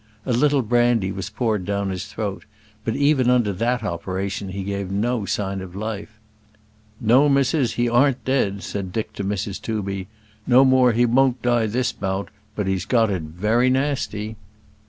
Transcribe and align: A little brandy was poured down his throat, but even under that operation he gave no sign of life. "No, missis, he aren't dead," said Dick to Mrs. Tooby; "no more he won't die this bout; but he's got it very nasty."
A 0.25 0.33
little 0.33 0.63
brandy 0.63 1.11
was 1.11 1.29
poured 1.29 1.63
down 1.63 1.91
his 1.91 2.07
throat, 2.07 2.45
but 2.83 2.95
even 2.95 3.29
under 3.29 3.53
that 3.53 3.83
operation 3.83 4.49
he 4.49 4.63
gave 4.63 4.89
no 4.89 5.25
sign 5.25 5.61
of 5.61 5.75
life. 5.75 6.17
"No, 6.99 7.29
missis, 7.29 7.73
he 7.73 7.87
aren't 7.87 8.25
dead," 8.25 8.63
said 8.63 8.91
Dick 8.91 9.13
to 9.13 9.23
Mrs. 9.23 9.61
Tooby; 9.61 10.07
"no 10.47 10.65
more 10.65 10.93
he 10.93 11.05
won't 11.05 11.43
die 11.43 11.67
this 11.67 11.91
bout; 11.91 12.29
but 12.55 12.65
he's 12.65 12.85
got 12.85 13.11
it 13.11 13.21
very 13.21 13.69
nasty." 13.69 14.37